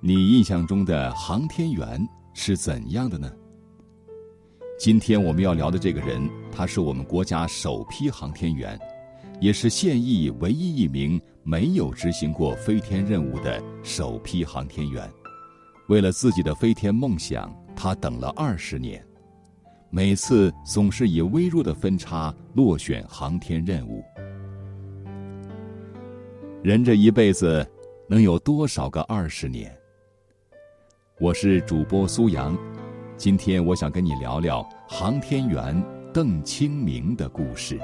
[0.00, 2.00] 你印象中的航天员
[2.32, 3.28] 是怎样的呢？
[4.78, 8.78] 今天我们要聊的这个人，他是我们国家首批航天员，
[9.40, 15.10] 也是现役唯一一名没有执行过飞天任务的首批航天员。
[15.88, 19.04] 为了自己的飞天梦想，他等了二十年，
[19.90, 24.04] 每次总是以微弱的分差落选航天任务。
[26.62, 27.66] 人这一辈子，
[28.08, 29.74] 能有多少个二十年？
[31.20, 32.56] 我是主播苏阳，
[33.16, 35.80] 今天我想跟你聊聊航天员
[36.12, 37.78] 邓清明的故事。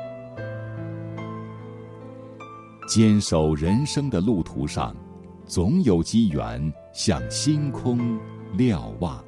[2.89, 4.95] 坚守人生的路途上，
[5.47, 8.19] 总有机缘向星空
[8.55, 9.25] 瞭望。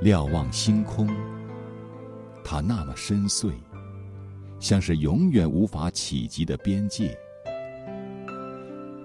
[0.00, 1.08] 瞭望星空，
[2.44, 3.52] 它那么深邃，
[4.58, 7.16] 像是永远无法企及的边界。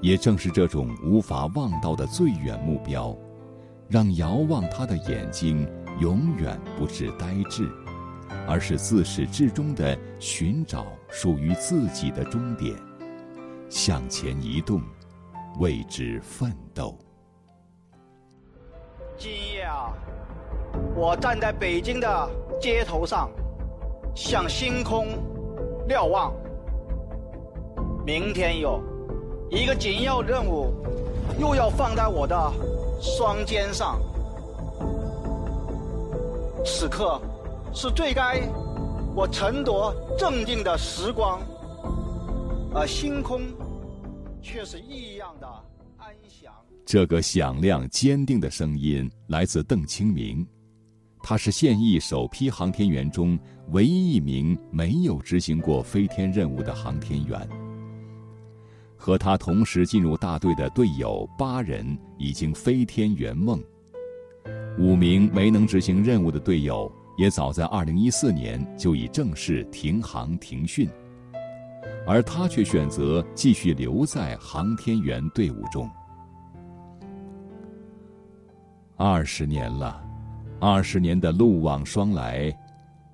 [0.02, 3.16] 也正是这种无法望到的最远目标，
[3.88, 5.68] 让遥望他的眼睛
[6.00, 7.70] 永远不是呆滞，
[8.48, 12.74] 而是自始至终的寻找属于自己的终点，
[13.70, 14.82] 向前移动，
[15.60, 16.98] 为之奋斗。
[21.00, 23.32] 我站在北京的街头上，
[24.14, 25.08] 向星空
[25.88, 26.34] 瞭望。
[28.06, 28.84] 明天有。
[29.50, 30.74] 一个紧要任务，
[31.40, 32.36] 又要放在我的
[33.02, 33.98] 双肩上。
[36.66, 37.20] 此刻，
[37.74, 38.42] 是最该
[39.16, 41.40] 我沉着镇定的时光，
[42.76, 43.42] 而星空
[44.42, 45.48] 却是异样的
[45.98, 46.54] 安详。
[46.86, 50.46] 这个响亮坚定的声音来自邓清明，
[51.22, 53.38] 他是现役首批航天员中
[53.72, 57.48] 唯一一名没有执行过飞天任务的航天员。
[58.98, 63.64] 和他同时进入大队的队友八人已经飞天圆梦，
[64.78, 70.90] 五名没能执行任务的队友也早在2014年就已正式停航停训，
[72.06, 75.90] 而他却选择继续留在航天员队伍中。
[78.98, 80.04] 二十年了，
[80.60, 82.54] 二十年的路往双来，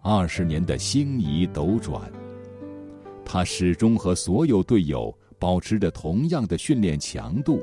[0.01, 2.01] 二十年的星移斗转，
[3.23, 5.16] 他始终和所有队友。
[5.38, 7.59] 保持着同样的训练强度，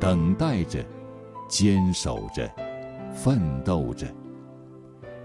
[0.00, 0.84] 等待着，
[1.48, 2.50] 坚守着，
[3.14, 4.04] 奋斗着，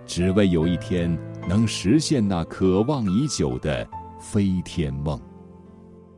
[0.06, 1.18] 只为有一天
[1.50, 3.86] 能实现那渴望已久的
[4.20, 5.20] 飞天梦。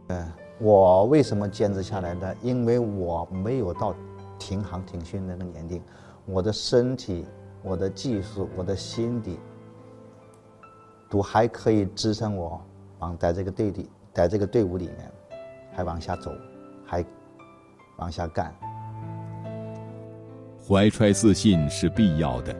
[0.08, 2.36] 呃，我为什么坚持下来呢？
[2.44, 3.96] 因为我没有到
[4.38, 5.82] 停航停训那个年龄，
[6.26, 7.26] 我的身体、
[7.62, 9.38] 我的技术、我的心底，
[11.10, 12.62] 都还可以支撑我
[13.00, 15.12] 往在这个队里，在这个队伍里面。
[15.72, 16.32] 还往下走，
[16.86, 17.06] 还
[18.00, 18.54] 往下干。
[20.68, 22.54] 怀揣自信是必要的，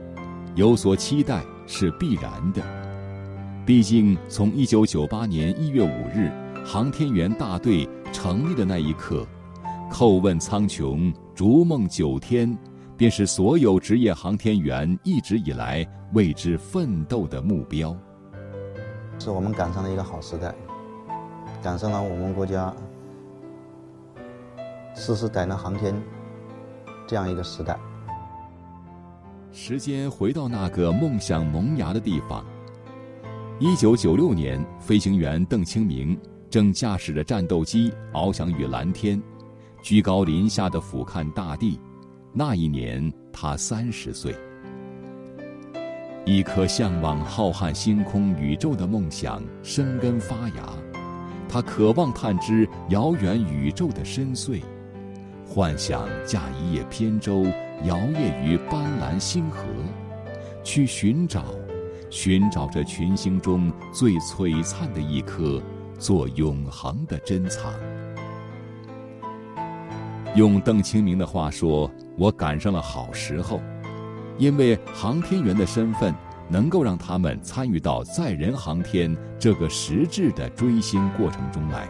[0.56, 2.62] 有所期待是必然的。
[3.66, 6.32] 毕竟，从一九九八年一月五日
[6.66, 9.28] 航天员大队成立的那一刻，
[9.92, 12.58] 叩问苍穹，逐梦九天，
[13.00, 17.96] 便是所有职业航天员一直以来为之奋斗的目标。
[19.18, 20.54] 是我们赶上了一个好时代，
[21.64, 22.76] 赶上了我们国家。
[24.94, 25.96] 实实在在航天
[27.08, 27.80] 这样一个时代。
[29.54, 32.44] 时间回到那个梦想萌芽的地方。
[33.60, 39.22] 一九九六年，飞行员邓清明正驾驶着战斗机翱翔于蓝天，
[39.82, 41.80] 居高临下的俯瞰大地。
[42.32, 44.36] 那一年，他三十岁。
[46.26, 50.70] 一颗向往浩瀚星空、宇宙的梦想生根发芽，
[51.48, 54.62] 他渴望探知遥远宇宙的深邃。
[55.44, 57.46] 幻想驾一叶扁舟，
[57.84, 59.64] 摇曳于斑斓星河，
[60.64, 61.46] 去寻找，
[62.12, 65.60] 寻找这群星中最璀璨的一颗，
[65.98, 67.74] 做永恒的珍藏。
[70.36, 73.60] 用邓清明的话说：“我赶上了好时候，
[74.38, 76.14] 因为航天员的身份，
[76.48, 81.88] 能够让他们参与到载人航天这个实质的追星过程中来。”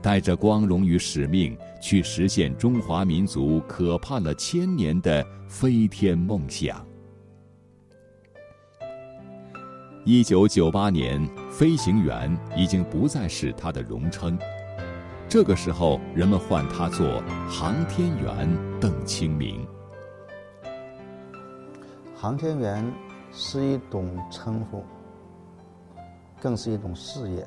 [0.00, 6.86] 带着光荣与使命，去实现中华民族渴盼了千年的飞天梦想。
[10.04, 14.38] 一九九八年，飞行员已经不再是他的荣称，
[15.28, 18.48] 这个时候，人们唤他做航天员
[18.80, 19.68] 邓清明。
[22.16, 22.90] 航天员
[23.30, 24.82] 是一种称呼，
[26.40, 27.46] 更是一种事业，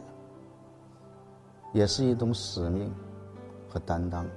[1.73, 2.93] 也是一种使命
[3.67, 4.27] 和担当。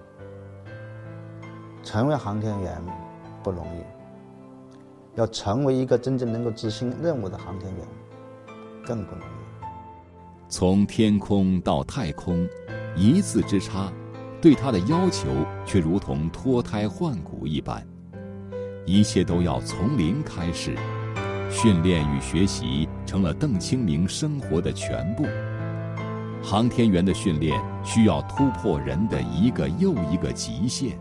[1.82, 2.82] 成为航天员
[3.42, 7.86] 不容易，要成为一个真正能够执行任务的航天员
[8.86, 9.34] 更不容易。
[10.48, 12.48] 从天空到太空，
[12.96, 13.92] 一字之差，
[14.40, 15.28] 对他的要求
[15.66, 17.84] 却如同脱胎换骨一般。
[18.86, 20.76] 一切都要从零开始，
[21.50, 25.24] 训练与学习成了邓清明生活的全部。
[26.42, 30.98] 航天员的训练需要突破人的一个又一个极限。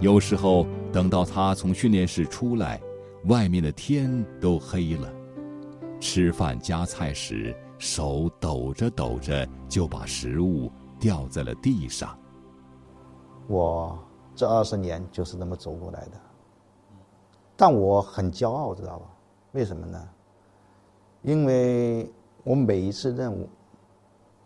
[0.00, 2.80] 有时候，等到他从训练室出来，
[3.24, 5.12] 外面的天都黑了。
[6.00, 12.18] 吃饭夹菜时，手抖着抖着就把食物掉在了地上。
[13.46, 13.98] 我
[14.34, 16.20] 这二十年就是那么走过来的，
[17.56, 19.06] 但我很骄傲，知道吧？
[19.52, 20.08] 为什么呢？
[21.22, 22.12] 因为
[22.44, 23.48] 我每一次任务，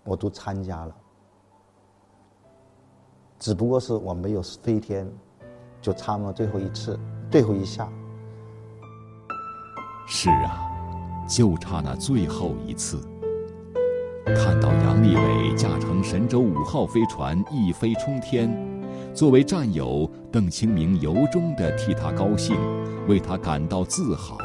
[0.05, 0.95] 我都参加了，
[3.39, 5.11] 只不过是我没有飞天。
[5.81, 6.97] 就差那么最后一次，
[7.29, 7.91] 最后一下。
[10.07, 10.71] 是啊，
[11.29, 13.05] 就差那最后一次。
[14.27, 18.49] 看到杨利伟驾乘神舟五号飞船一飞冲天，
[19.13, 22.57] 作为战友，邓清明由衷的替他高兴，
[23.09, 24.39] 为他感到自豪。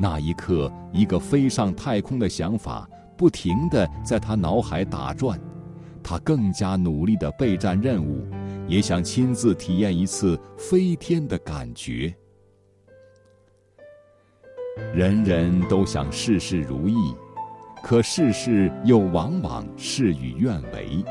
[0.00, 5.38] 那一刻，一个飞上太空的想法不停的在他脑海打转，
[6.02, 8.26] 他更加努力的备战任务。
[8.66, 12.12] 也想亲自体验一次飞天的感觉。
[14.92, 17.14] 人人都想事事如意，
[17.84, 21.04] 可事事又往往事与愿违。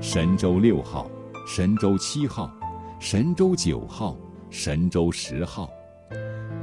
[0.00, 1.10] 神舟六号、
[1.46, 2.50] 神舟七号、
[2.98, 4.16] 神舟九号、
[4.48, 5.68] 神舟十号，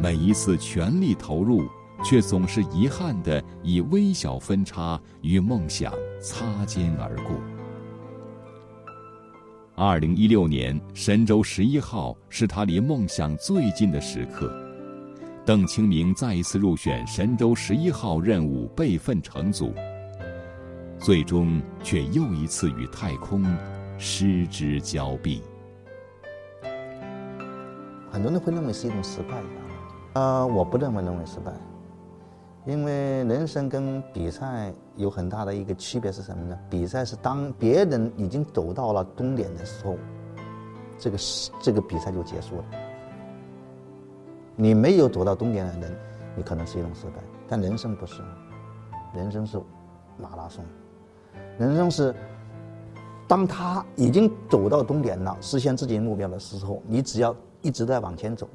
[0.01, 1.61] 每一次全力投入，
[2.03, 7.35] 却总是遗憾的以微小分差与梦想擦肩而过。
[9.75, 14.64] 二零一六年，神舟十一号是他离梦想最近的时刻。
[15.45, 19.71] 邓清明再一次入选神舟十一号任务备份乘组，
[20.97, 23.45] 最终却又一次与太空
[23.99, 25.43] 失之交臂。
[28.09, 31.53] 很多人会认为是一种失败，啊，我不认为认为失败。
[32.65, 36.57] 因为人生跟比赛有很大的一个区别是什么呢？
[36.71, 39.95] 比赛是当别人已经走到了终点的时候，
[40.97, 41.17] 这个
[41.61, 42.63] 这个比赛就结束了。
[44.55, 45.95] 你没有走到终点的人，
[46.35, 47.21] 你可能是一种失败。
[47.47, 48.21] 但人生不是，
[49.13, 49.59] 人生是
[50.17, 50.63] 马拉松，
[51.59, 52.15] 人生是
[53.27, 58.49] 当他已经走到终点了，实现自己目标的时候，你只要一直在往前走，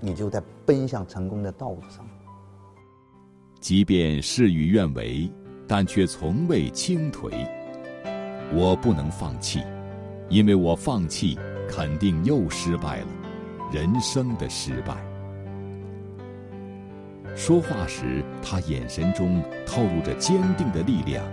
[0.00, 2.04] 你就在奔向成功的道路上。
[3.60, 5.30] 即便事与愿违，
[5.66, 7.30] 但却从未轻颓。
[8.54, 9.62] 我不能放弃，
[10.28, 11.38] 因为我放弃，
[11.68, 13.06] 肯定又失败了，
[13.72, 14.96] 人生的失败。
[17.38, 21.24] 说话时，他眼神中透露着坚定的力量，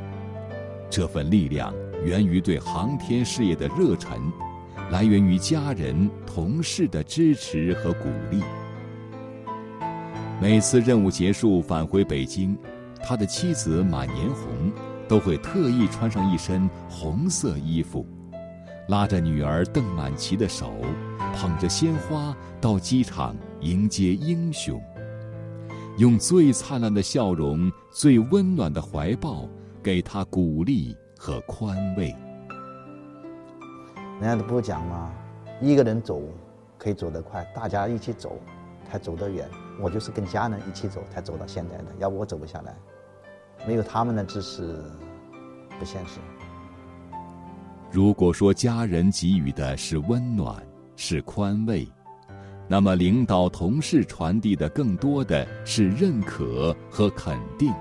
[0.87, 1.73] 这份力量
[2.05, 4.31] 源于对航天事业的热忱，
[4.91, 8.43] 来源于家人、同事的支持和鼓励。
[10.39, 12.55] 每次任务结束返回北京，
[13.03, 14.71] 他的妻子马年红
[15.07, 18.05] 都会特意穿上一身红色衣服，
[18.89, 20.71] 拉着女儿邓满琪的手，
[21.35, 24.79] 捧着鲜花到机场迎接英雄，
[25.97, 29.47] 用最灿烂的笑容、最温暖的怀抱
[29.81, 32.13] 给他鼓励和宽慰。
[34.19, 35.13] 人家都不讲吗？
[35.61, 36.21] 一个人走
[36.77, 38.37] 可以走得快，大家一起走
[38.89, 39.49] 才走得远。
[39.81, 42.75] 我就是跟家人一起走，才走到现在的，要不我走不下来。
[43.65, 44.83] 没有他们的支持，
[45.79, 46.19] 不现实。
[47.89, 50.61] 如果说家人给予的是温暖，
[50.97, 51.87] 是宽慰，
[52.67, 57.73] 那么领导同事传递的更多的是认可和肯定。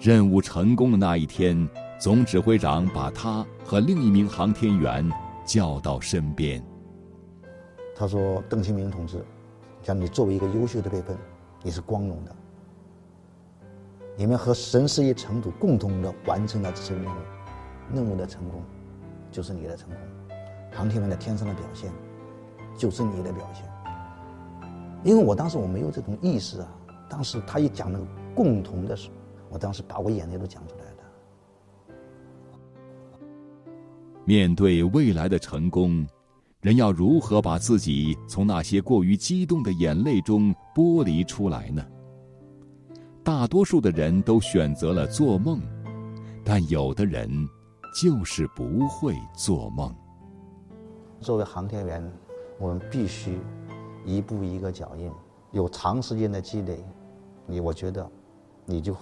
[0.00, 5.10] 任务成功的那一天，总指挥长把他和另一名航天员
[5.44, 6.62] 叫到身边。
[7.96, 9.24] 他说：“邓清明同志。”
[9.82, 11.16] 像你作为一个优秀的备份，
[11.62, 12.36] 你是光荣的。
[14.16, 17.18] 你们和神十一乘组共同的完成了这次任务，
[17.92, 18.62] 任务的成功
[19.30, 19.98] 就是你的成功，
[20.72, 21.92] 航天员的天上的表现
[22.76, 23.64] 就是你的表现。
[25.04, 26.68] 因为我当时我没有这种意识啊，
[27.08, 28.04] 当时他一讲那个
[28.34, 29.14] 共同的时候，
[29.50, 30.90] 我当时把我眼泪都讲出来了。
[34.24, 36.06] 面对未来的成功。
[36.62, 41.84] 人要如何把自己从那些过于激动的眼泪中剥离出来呢？
[43.22, 45.60] 大多数的人都选择了做梦，
[46.42, 47.28] 但有的人
[47.94, 49.94] 就是不会做梦。
[51.20, 52.02] 作为航天员，
[52.58, 53.38] 我们必须
[54.04, 55.10] 一步一个脚印，
[55.52, 56.84] 有长时间的积累，
[57.46, 58.10] 你我觉得，
[58.64, 58.96] 你就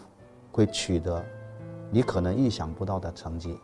[0.51, 1.25] 会取得
[1.91, 3.57] 你可能意想不到的成绩，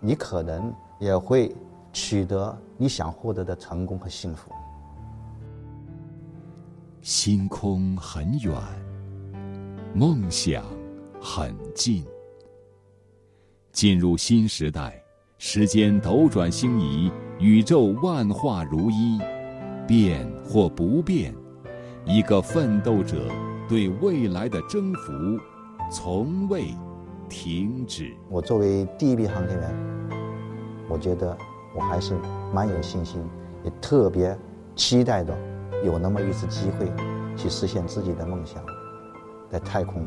[0.00, 1.54] 你可能也会。
[1.96, 4.50] 取得你想获得的成功和幸福。
[7.02, 8.52] 星空很远，
[9.94, 10.64] 梦想
[11.20, 12.04] 很近。
[13.70, 15.00] 进入新时代，
[15.38, 17.12] 时间斗转星移，
[17.44, 19.20] 宇宙万化如一，
[19.86, 21.34] 变或不变，
[22.06, 23.18] 一个奋斗者
[23.68, 25.12] 对未来的征服
[25.92, 26.74] 从未
[27.28, 28.16] 停止。
[28.30, 29.76] 我作为第一批航天员，
[30.88, 31.36] 我觉得。
[31.76, 32.14] 我还是
[32.52, 33.20] 蛮有信心，
[33.64, 34.38] 也特别
[34.76, 35.36] 期待着
[35.84, 36.90] 有那么一次机会，
[37.36, 38.64] 去实现自己的梦想，
[39.50, 40.06] 在太空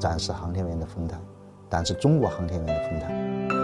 [0.00, 1.16] 展示航天员的风采，
[1.70, 3.55] 展示中国航天员的风采。